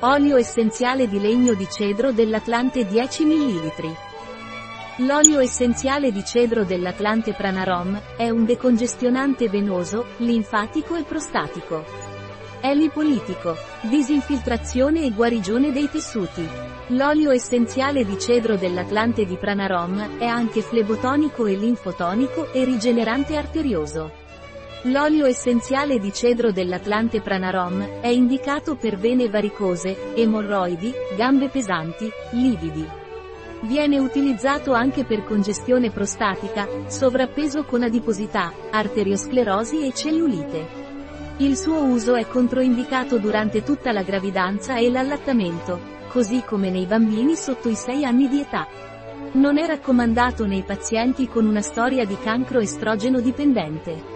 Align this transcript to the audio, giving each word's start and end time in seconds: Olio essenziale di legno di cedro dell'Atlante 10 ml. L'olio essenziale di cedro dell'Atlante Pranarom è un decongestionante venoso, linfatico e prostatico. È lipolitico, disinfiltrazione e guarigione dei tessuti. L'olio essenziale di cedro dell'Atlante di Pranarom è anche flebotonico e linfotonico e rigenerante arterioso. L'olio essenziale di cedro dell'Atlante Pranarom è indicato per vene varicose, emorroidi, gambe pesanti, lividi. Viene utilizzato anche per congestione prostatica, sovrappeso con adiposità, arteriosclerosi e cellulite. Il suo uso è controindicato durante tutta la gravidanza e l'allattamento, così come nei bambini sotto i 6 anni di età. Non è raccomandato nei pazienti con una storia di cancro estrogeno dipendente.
Olio 0.00 0.36
essenziale 0.36 1.08
di 1.08 1.18
legno 1.18 1.54
di 1.54 1.66
cedro 1.70 2.12
dell'Atlante 2.12 2.86
10 2.86 3.24
ml. 3.24 3.96
L'olio 4.98 5.40
essenziale 5.40 6.12
di 6.12 6.22
cedro 6.22 6.64
dell'Atlante 6.64 7.32
Pranarom 7.32 7.98
è 8.14 8.28
un 8.28 8.44
decongestionante 8.44 9.48
venoso, 9.48 10.04
linfatico 10.18 10.96
e 10.96 11.02
prostatico. 11.04 11.82
È 12.60 12.74
lipolitico, 12.74 13.56
disinfiltrazione 13.88 15.02
e 15.02 15.12
guarigione 15.12 15.72
dei 15.72 15.88
tessuti. 15.88 16.46
L'olio 16.88 17.30
essenziale 17.30 18.04
di 18.04 18.18
cedro 18.18 18.56
dell'Atlante 18.56 19.24
di 19.24 19.38
Pranarom 19.38 20.18
è 20.18 20.26
anche 20.26 20.60
flebotonico 20.60 21.46
e 21.46 21.56
linfotonico 21.56 22.52
e 22.52 22.64
rigenerante 22.64 23.34
arterioso. 23.34 24.24
L'olio 24.82 25.26
essenziale 25.26 25.98
di 25.98 26.12
cedro 26.12 26.52
dell'Atlante 26.52 27.20
Pranarom 27.20 28.00
è 28.00 28.08
indicato 28.08 28.76
per 28.76 28.96
vene 28.96 29.28
varicose, 29.28 30.14
emorroidi, 30.14 30.92
gambe 31.16 31.48
pesanti, 31.48 32.08
lividi. 32.30 32.86
Viene 33.62 33.98
utilizzato 33.98 34.74
anche 34.74 35.04
per 35.04 35.24
congestione 35.24 35.90
prostatica, 35.90 36.68
sovrappeso 36.86 37.64
con 37.64 37.82
adiposità, 37.82 38.52
arteriosclerosi 38.70 39.86
e 39.86 39.92
cellulite. 39.92 40.66
Il 41.38 41.56
suo 41.56 41.82
uso 41.82 42.14
è 42.14 42.28
controindicato 42.28 43.18
durante 43.18 43.62
tutta 43.62 43.92
la 43.92 44.02
gravidanza 44.02 44.76
e 44.76 44.88
l'allattamento, 44.90 45.80
così 46.08 46.42
come 46.46 46.70
nei 46.70 46.84
bambini 46.84 47.34
sotto 47.34 47.68
i 47.68 47.74
6 47.74 48.04
anni 48.04 48.28
di 48.28 48.40
età. 48.40 48.68
Non 49.32 49.58
è 49.58 49.66
raccomandato 49.66 50.46
nei 50.46 50.62
pazienti 50.62 51.26
con 51.26 51.46
una 51.46 51.60
storia 51.60 52.04
di 52.04 52.16
cancro 52.18 52.60
estrogeno 52.60 53.20
dipendente. 53.20 54.15